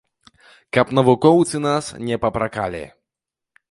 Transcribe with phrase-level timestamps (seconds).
[0.77, 2.85] Каб навукоўцы нас не папракалі.